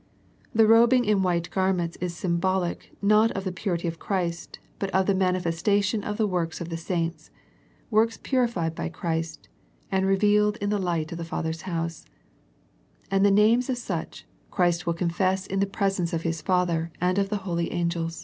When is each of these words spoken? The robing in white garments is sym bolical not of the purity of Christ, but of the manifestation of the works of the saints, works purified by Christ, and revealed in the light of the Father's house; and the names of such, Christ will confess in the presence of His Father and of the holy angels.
The 0.51 0.65
robing 0.65 1.05
in 1.05 1.21
white 1.21 1.51
garments 1.51 1.95
is 1.97 2.17
sym 2.17 2.39
bolical 2.41 2.87
not 3.03 3.29
of 3.33 3.43
the 3.43 3.51
purity 3.51 3.87
of 3.87 3.99
Christ, 3.99 4.57
but 4.79 4.89
of 4.95 5.05
the 5.05 5.13
manifestation 5.13 6.03
of 6.03 6.17
the 6.17 6.25
works 6.25 6.59
of 6.59 6.69
the 6.69 6.75
saints, 6.75 7.29
works 7.91 8.17
purified 8.17 8.73
by 8.73 8.89
Christ, 8.89 9.47
and 9.91 10.07
revealed 10.07 10.57
in 10.57 10.71
the 10.71 10.79
light 10.79 11.11
of 11.11 11.19
the 11.19 11.23
Father's 11.23 11.69
house; 11.75 12.05
and 13.11 13.23
the 13.23 13.29
names 13.29 13.69
of 13.69 13.77
such, 13.77 14.25
Christ 14.49 14.87
will 14.87 14.95
confess 14.95 15.45
in 15.45 15.59
the 15.59 15.67
presence 15.67 16.13
of 16.13 16.23
His 16.23 16.41
Father 16.41 16.91
and 16.99 17.19
of 17.19 17.29
the 17.29 17.37
holy 17.45 17.71
angels. 17.71 18.19